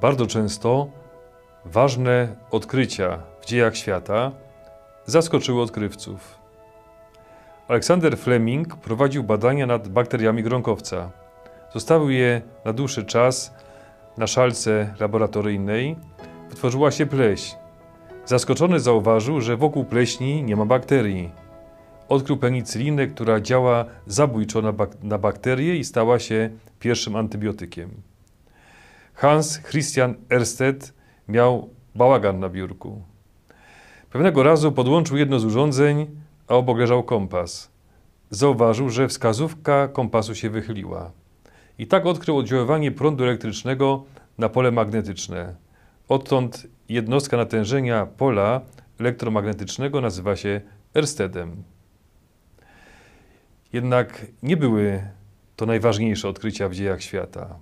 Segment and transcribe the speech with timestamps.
[0.00, 0.88] Bardzo często
[1.64, 4.32] ważne odkrycia w dziejach świata
[5.06, 6.38] zaskoczyły odkrywców.
[7.68, 11.10] Aleksander Fleming prowadził badania nad bakteriami gronkowca.
[11.72, 13.54] Zostawił je na dłuższy czas
[14.18, 15.96] na szalce laboratoryjnej.
[16.50, 17.56] Wytworzyła się pleśń.
[18.24, 21.30] Zaskoczony zauważył, że wokół pleśni nie ma bakterii.
[22.08, 27.90] Odkrył penicylinę, która działa zabójczo na, bak na bakterie i stała się pierwszym antybiotykiem.
[29.14, 30.94] Hans Christian Ersted
[31.28, 33.02] miał bałagan na biurku.
[34.10, 36.06] Pewnego razu podłączył jedno z urządzeń,
[36.48, 37.70] a obok leżał kompas.
[38.30, 41.12] Zauważył, że wskazówka kompasu się wychyliła.
[41.78, 44.04] I tak odkrył oddziaływanie prądu elektrycznego
[44.38, 45.54] na pole magnetyczne.
[46.08, 48.60] Odtąd jednostka natężenia pola
[49.00, 50.60] elektromagnetycznego nazywa się
[50.94, 51.62] Erstedem.
[53.72, 55.02] Jednak nie były
[55.56, 57.58] to najważniejsze odkrycia w dziejach świata.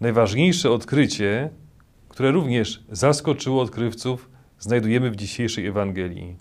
[0.00, 1.50] Najważniejsze odkrycie,
[2.08, 6.36] które również zaskoczyło odkrywców, znajdujemy w dzisiejszej Ewangelii.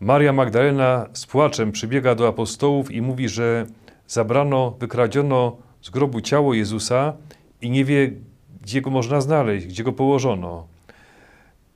[0.00, 3.66] Maria Magdalena z płaczem przybiega do apostołów i mówi, że
[4.06, 7.12] zabrano, wykradziono z grobu ciało Jezusa
[7.62, 8.12] i nie wie,
[8.62, 10.66] gdzie go można znaleźć, gdzie go położono.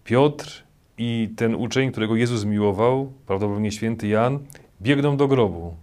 [0.05, 0.65] Piotr
[0.99, 4.39] i ten uczeń, którego Jezus miłował, prawdopodobnie święty Jan,
[4.83, 5.77] biegną do grobu.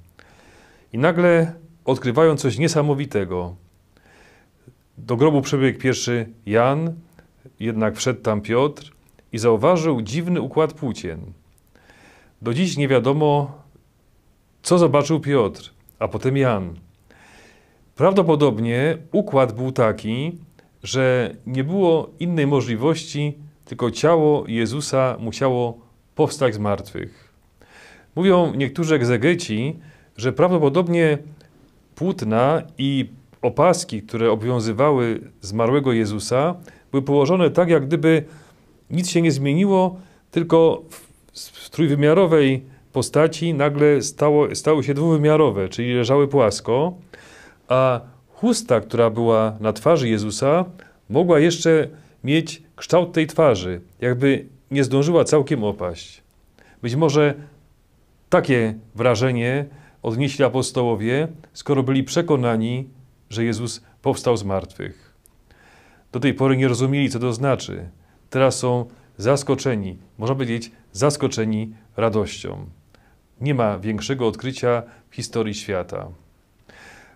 [0.94, 1.54] I nagle
[1.86, 3.56] odkrywają coś niesamowitego.
[5.05, 6.94] Do grobu przebiegł pierwszy Jan,
[7.59, 8.92] jednak wszedł tam Piotr
[9.31, 11.19] i zauważył dziwny układ płócien.
[12.42, 13.61] Do dziś nie wiadomo,
[14.61, 16.75] co zobaczył Piotr, a potem Jan.
[17.95, 20.38] Prawdopodobnie układ był taki,
[20.83, 25.80] że nie było innej możliwości, tylko ciało Jezusa musiało
[26.16, 27.33] powstać z martwych.
[28.16, 29.80] Mówią niektórzy egzegeci,
[30.17, 31.17] że prawdopodobnie
[31.95, 33.09] płótna i
[33.42, 36.56] opaski, które obowiązywały zmarłego Jezusa,
[36.92, 38.23] były położone tak, jak gdyby
[38.90, 40.00] nic się nie zmieniło,
[40.32, 40.82] tylko
[41.34, 46.94] w trójwymiarowej postaci nagle stało, stały się dwuwymiarowe, czyli leżały płasko,
[47.67, 48.02] a
[48.33, 50.66] chusta, która była na twarzy Jezusa,
[51.10, 51.88] mogła jeszcze
[52.23, 56.21] mieć kształt tej twarzy, jakby nie zdążyła całkiem opaść.
[56.82, 57.33] Być może
[58.30, 59.66] takie wrażenie
[60.04, 62.88] odnieśli apostołowie, skoro byli przekonani,
[63.30, 65.14] że Jezus powstał z martwych.
[66.12, 67.90] Do tej pory nie rozumieli, co to znaczy.
[68.30, 68.86] Teraz są
[69.17, 72.66] zaskoczeni, można powiedzieć, zaskoczeni radością.
[73.42, 76.08] Nie ma większego odkrycia w historii świata.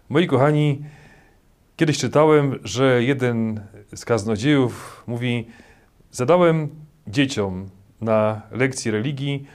[0.09, 0.84] Moi kochani,
[1.75, 3.62] kiedyś czytałem, że jeden
[3.96, 5.47] z kaznodziejów mówi:
[6.12, 6.69] Zadałem
[7.07, 7.69] dzieciom
[8.02, 9.46] na lekcji religii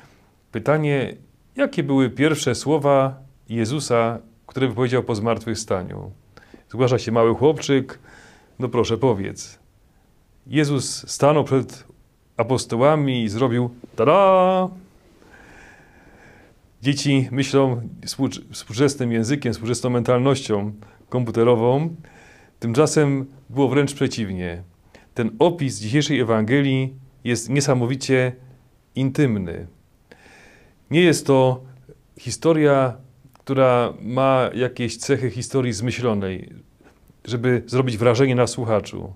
[0.53, 1.15] pytanie,
[1.57, 6.11] jakie były pierwsze słowa Jezusa, które wypowiedział po zmartwychwstaniu.
[6.71, 7.99] Zgłasza się mały chłopczyk,
[8.59, 9.59] no proszę powiedz.
[10.47, 11.85] Jezus stanął przed
[12.37, 14.69] apostołami i zrobił tada!
[16.83, 17.81] Dzieci myślą
[18.53, 20.73] współczesnym językiem, współczesną mentalnością
[21.09, 21.95] komputerową.
[22.61, 24.63] Tymczasem było wręcz przeciwnie.
[25.15, 28.33] Ten opis dzisiejszej Ewangelii jest niesamowicie
[28.95, 29.67] intymny.
[30.91, 31.61] Nie jest to
[32.19, 32.97] historia,
[33.49, 36.53] która ma jakieś cechy historii zmyślonej,
[37.25, 39.13] żeby zrobić wrażenie na słuchaczu.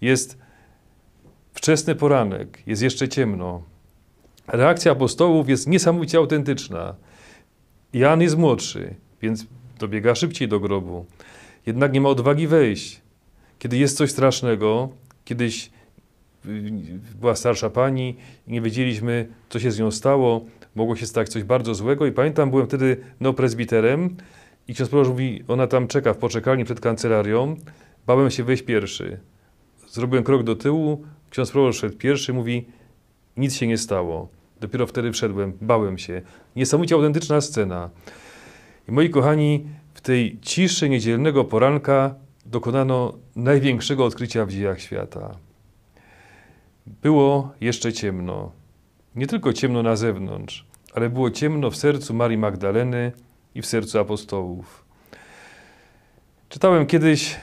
[0.00, 0.38] Jest
[1.52, 3.62] wczesny poranek, jest jeszcze ciemno.
[4.46, 6.94] Reakcja apostołów jest niesamowicie autentyczna.
[7.92, 9.46] Jan jest młodszy, więc
[9.78, 11.06] dobiega szybciej do grobu.
[11.66, 13.00] Jednak nie ma odwagi wejść.
[13.58, 14.88] Kiedy jest coś strasznego,
[15.24, 15.70] kiedyś
[17.20, 18.16] była starsza pani
[18.46, 20.44] i nie wiedzieliśmy, co się z nią stało,
[20.74, 24.16] mogło się stać coś bardzo złego i pamiętam, byłem wtedy neoprezbiterem
[24.68, 27.56] i ksiądz proboszcz mówi, ona tam czeka w poczekalni przed kancelarią,
[28.06, 29.18] bałem się wejść pierwszy.
[29.88, 32.66] Zrobiłem krok do tyłu, ksiądz proboszcz szedł pierwszy, mówi,
[33.36, 34.28] nic się nie stało.
[34.60, 36.22] Dopiero wtedy wszedłem, bałem się.
[36.56, 37.90] Niesamowicie autentyczna scena.
[38.88, 42.14] I moi kochani, w tej ciszy niedzielnego poranka
[42.46, 45.47] dokonano największego odkrycia w dziejach świata.
[47.02, 48.52] Było jeszcze ciemno.
[49.14, 53.12] Nie tylko ciemno na zewnątrz, ale było ciemno w sercu Marii Magdaleny
[53.54, 54.84] i w sercu apostołów.
[56.48, 57.36] Czytałem kiedyś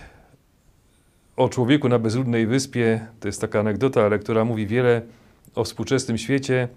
[1.35, 3.07] o człowieku na bezludnej wyspie.
[3.19, 5.01] To jest taka anegdota, ale która mówi wiele
[5.55, 6.67] o współczesnym świecie,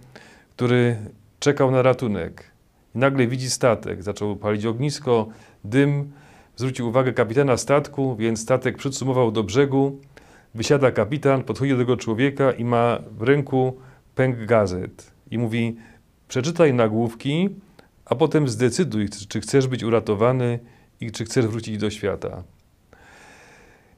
[0.57, 0.97] który
[1.41, 2.51] czekał na ratunek.
[2.95, 4.03] Nagle widzi statek.
[4.03, 5.29] Zaczął palić ognisko,
[5.65, 6.13] dym.
[6.57, 10.01] Zwrócił uwagę kapitana statku, więc statek przycumował do brzegu.
[10.55, 13.77] Wysiada kapitan, podchodzi do tego człowieka i ma w ręku
[14.15, 15.13] pęk gazet.
[15.31, 15.77] I mówi,
[16.29, 17.49] przeczytaj nagłówki,
[18.05, 20.59] a potem zdecyduj, czy chcesz być uratowany
[21.01, 22.43] i czy chcesz wrócić do świata.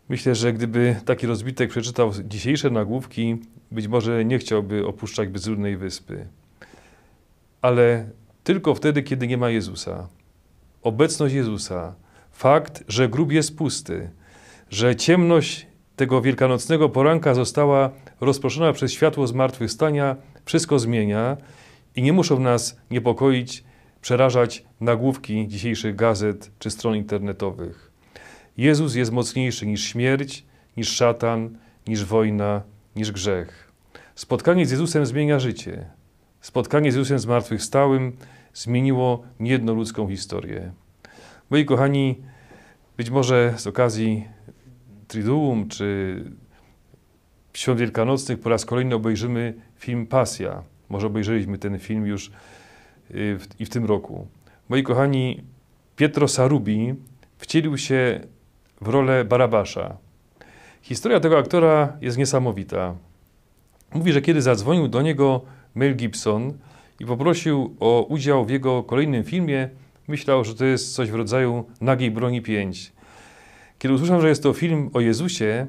[0.08, 3.36] Myślę, że gdyby taki rozbitek przeczytał dzisiejsze nagłówki,
[3.70, 6.26] być może nie chciałby opuszczać bezludnej wyspy.
[7.62, 8.10] Ale
[8.44, 10.08] tylko wtedy, kiedy nie ma Jezusa.
[10.82, 11.94] Obecność Jezusa,
[12.30, 14.10] fakt, że grób jest pusty,
[14.70, 15.69] że ciemność
[16.00, 21.36] tego wielkanocnego poranka została rozproszona przez światło zmartwychwstania, wszystko zmienia
[21.96, 23.64] i nie muszą nas niepokoić,
[24.00, 27.92] przerażać nagłówki dzisiejszych gazet czy stron internetowych.
[28.56, 30.44] Jezus jest mocniejszy niż śmierć,
[30.76, 32.62] niż szatan, niż wojna,
[32.96, 33.72] niż grzech.
[34.14, 35.86] Spotkanie z Jezusem zmienia życie.
[36.40, 38.16] Spotkanie z Jezusem zmartwychwstałym
[38.54, 40.72] zmieniło niejedną ludzką historię.
[41.50, 42.16] Moi kochani,
[42.96, 44.28] być może z okazji
[45.10, 46.24] Triduum czy
[47.54, 50.62] Świąt Wielkanocnych po raz kolejny obejrzymy film Pasja.
[50.88, 52.30] Może obejrzeliśmy ten film już y,
[53.10, 54.26] w, i w tym roku.
[54.68, 55.42] Moi kochani,
[55.96, 56.94] Pietro Sarubi
[57.38, 58.20] wcielił się
[58.80, 59.96] w rolę Barabasza.
[60.82, 62.94] Historia tego aktora jest niesamowita.
[63.94, 65.40] Mówi, że kiedy zadzwonił do niego
[65.74, 66.52] Mel Gibson
[67.00, 69.68] i poprosił o udział w jego kolejnym filmie,
[70.08, 72.92] myślał, że to jest coś w rodzaju Nagiej Broni 5.
[73.80, 75.66] Kiedy usłyszał, że jest to film o Jezusie,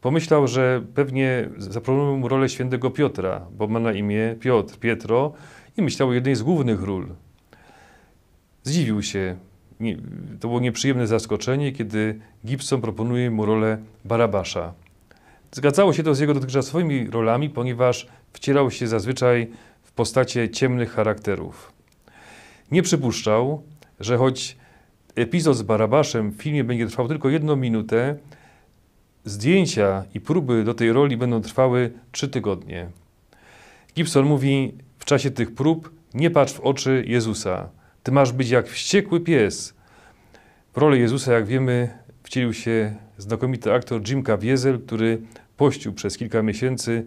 [0.00, 5.32] pomyślał, że pewnie zaproponują mu rolę świętego Piotra, bo ma na imię Piotr, Pietro
[5.76, 7.08] i myślał o jednej z głównych ról.
[8.64, 9.36] Zdziwił się.
[10.40, 14.72] To było nieprzyjemne zaskoczenie, kiedy Gibson proponuje mu rolę Barabasza.
[15.52, 19.50] Zgadzało się to z jego dotychczasowymi rolami, ponieważ wcierał się zazwyczaj
[19.82, 21.72] w postacie ciemnych charakterów.
[22.70, 23.62] Nie przypuszczał,
[24.00, 24.56] że choć
[25.16, 28.16] epizod z Barabaszem w filmie będzie trwał tylko jedną minutę,
[29.24, 32.88] zdjęcia i próby do tej roli będą trwały trzy tygodnie.
[33.96, 37.68] Gibson mówi w czasie tych prób nie patrz w oczy Jezusa.
[38.02, 39.74] Ty masz być jak wściekły pies.
[40.72, 41.88] W rolę Jezusa, jak wiemy,
[42.22, 45.18] wcielił się znakomity aktor Jim Caviezel, który
[45.56, 47.04] pościł przez kilka miesięcy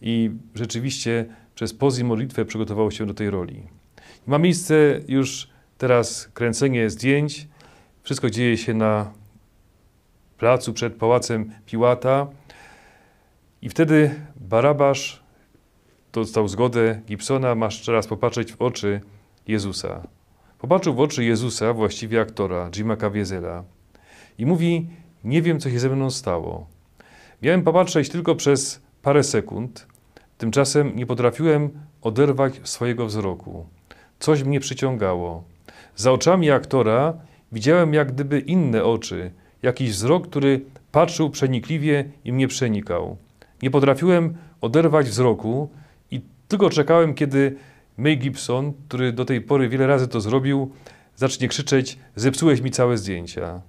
[0.00, 1.24] i rzeczywiście
[1.54, 3.62] przez poz modlitwę przygotował się do tej roli.
[4.26, 7.48] Ma miejsce już teraz kręcenie zdjęć.
[8.02, 9.12] Wszystko dzieje się na
[10.38, 12.26] placu przed pałacem Piłata.
[13.62, 15.22] I wtedy Barabasz
[16.12, 19.00] dostał zgodę Gibsona, masz teraz popatrzeć w oczy
[19.48, 20.06] Jezusa.
[20.58, 23.64] Popatrzył w oczy Jezusa, właściwie aktora, Jima Caviezela
[24.38, 24.88] i mówi,
[25.24, 26.66] nie wiem, co się ze mną stało.
[27.42, 29.86] Miałem popatrzeć tylko przez parę sekund,
[30.38, 31.70] tymczasem nie potrafiłem
[32.02, 33.66] oderwać swojego wzroku.
[34.18, 35.44] Coś mnie przyciągało.
[35.96, 37.14] Za oczami aktora
[37.52, 39.30] widziałem jak gdyby inne oczy,
[39.62, 40.60] jakiś wzrok, który
[40.92, 43.16] patrzył przenikliwie i mnie przenikał.
[43.62, 45.68] Nie potrafiłem oderwać wzroku
[46.10, 47.56] i tylko czekałem, kiedy
[47.98, 50.70] May Gibson, który do tej pory wiele razy to zrobił,
[51.16, 53.60] zacznie krzyczeć: Zepsułeś mi całe zdjęcia.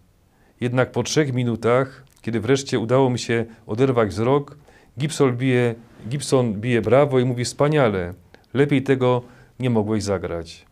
[0.62, 4.58] Jednak po trzech minutach, kiedy wreszcie udało mi się oderwać wzrok,
[5.00, 5.76] Gibson bije,
[6.10, 8.14] Gibson bije brawo i mówi: Wspaniale,
[8.54, 9.22] lepiej tego
[9.60, 10.66] nie mogłeś zagrać.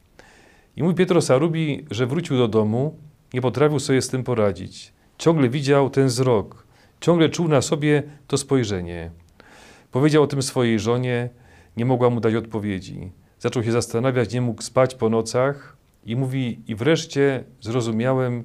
[0.76, 2.98] I mówi Pietro Sarubi, że wrócił do domu,
[3.34, 4.94] nie potrafił sobie z tym poradzić.
[5.18, 6.68] Ciągle widział ten wzrok,
[7.02, 9.12] ciągle czuł na sobie to spojrzenie.
[9.92, 11.30] Powiedział o tym swojej żonie,
[11.78, 13.12] nie mogła mu dać odpowiedzi.
[13.40, 18.44] Zaczął się zastanawiać, nie mógł spać po nocach i mówi, i wreszcie zrozumiałem,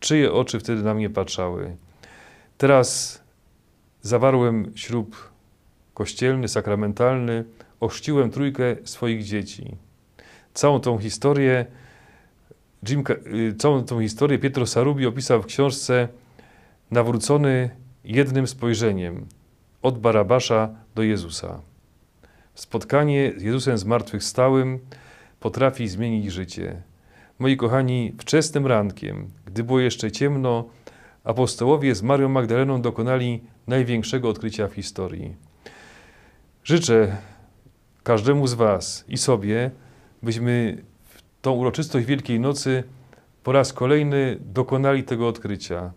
[0.00, 1.76] czyje oczy wtedy na mnie patrzały.
[2.58, 3.22] Teraz
[4.02, 5.30] zawarłem ślub
[5.94, 7.44] kościelny, sakramentalny,
[7.80, 9.76] ochrzciłem trójkę swoich dzieci.
[10.54, 11.66] Całą tą historię,
[12.88, 16.08] Jim, y, całą tą historię Pietro Sarubi opisał w książce
[16.90, 17.70] Nawrócony
[18.04, 19.26] jednym spojrzeniem
[19.82, 21.60] od Barabasza do Jezusa.
[22.54, 24.78] Spotkanie z Jezusem zmartwychwstałym
[25.40, 26.82] potrafi zmienić życie.
[27.38, 30.64] Moi kochani, wczesnym rankiem, gdy było jeszcze ciemno,
[31.24, 35.36] apostołowie z Marią Magdaleną dokonali największego odkrycia w historii.
[36.64, 37.16] Życzę
[38.02, 39.70] każdemu z Was i sobie,
[40.22, 42.84] byśmy w tą uroczystość Wielkiej Nocy
[43.42, 45.92] po raz kolejny dokonali tego odkrycia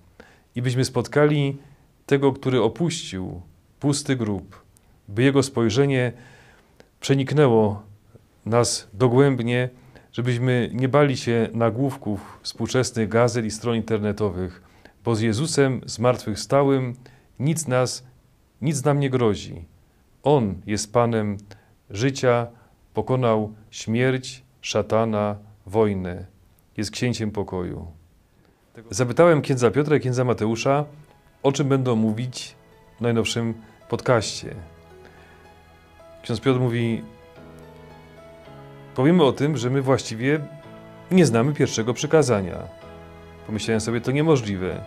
[0.55, 1.57] i byśmy spotkali
[2.05, 3.41] tego, który opuścił
[3.79, 4.63] pusty grób,
[5.07, 6.13] by jego spojrzenie
[6.99, 7.83] przeniknęło
[8.45, 9.69] nas dogłębnie,
[10.11, 14.61] żebyśmy nie bali się nagłówków współczesnych gazet i stron internetowych,
[15.03, 16.95] bo z Jezusem zmartwychwstałym
[17.39, 18.05] nic nas,
[18.61, 19.65] nic nam nie grozi.
[20.23, 21.37] On jest Panem
[21.89, 22.47] życia,
[22.95, 25.35] pokonał śmierć, szatana,
[25.65, 26.25] wojnę.
[26.77, 27.87] Jest księciem pokoju.
[28.89, 30.85] Zapytałem księdza Piotra i księdza Mateusza,
[31.43, 32.55] o czym będą mówić
[32.97, 33.53] w najnowszym
[33.89, 34.55] podcaście.
[36.23, 37.01] Ksiądz Piotr mówi,
[38.95, 40.39] powiemy o tym, że my właściwie
[41.11, 42.57] nie znamy pierwszego przykazania.
[43.47, 44.81] Pomyślałem sobie, to niemożliwe.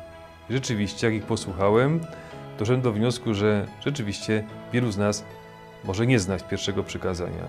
[0.50, 2.00] Rzeczywiście, jak ich posłuchałem,
[2.58, 5.24] doszedłem do wniosku, że rzeczywiście wielu z nas
[5.84, 7.44] może nie znać pierwszego przykazania.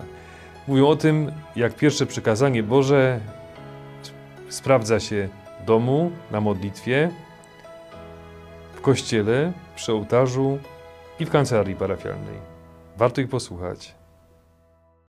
[0.68, 3.20] Mówią o tym, jak pierwsze przykazanie Boże
[4.48, 5.28] sprawdza się
[5.62, 7.10] w domu, na modlitwie,
[8.74, 10.58] w kościele, przy ołtarzu
[11.20, 12.36] i w kancelarii parafialnej.
[12.96, 13.99] Warto ich posłuchać.